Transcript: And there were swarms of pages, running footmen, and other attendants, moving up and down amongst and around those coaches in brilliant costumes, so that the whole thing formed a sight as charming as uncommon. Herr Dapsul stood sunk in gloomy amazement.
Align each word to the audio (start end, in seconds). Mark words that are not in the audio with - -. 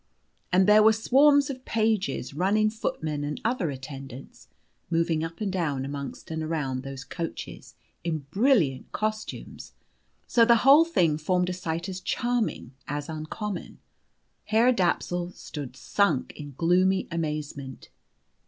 And 0.51 0.65
there 0.65 0.81
were 0.81 0.93
swarms 0.93 1.51
of 1.51 1.63
pages, 1.63 2.33
running 2.33 2.71
footmen, 2.71 3.23
and 3.23 3.39
other 3.45 3.69
attendants, 3.69 4.47
moving 4.89 5.23
up 5.23 5.39
and 5.41 5.53
down 5.53 5.85
amongst 5.85 6.31
and 6.31 6.41
around 6.41 6.81
those 6.81 7.03
coaches 7.03 7.75
in 8.03 8.25
brilliant 8.31 8.91
costumes, 8.93 9.73
so 10.25 10.41
that 10.41 10.47
the 10.47 10.55
whole 10.65 10.85
thing 10.85 11.19
formed 11.19 11.51
a 11.51 11.53
sight 11.53 11.87
as 11.87 11.99
charming 11.99 12.73
as 12.87 13.09
uncommon. 13.09 13.77
Herr 14.45 14.71
Dapsul 14.73 15.33
stood 15.33 15.77
sunk 15.77 16.33
in 16.35 16.55
gloomy 16.57 17.07
amazement. 17.11 17.89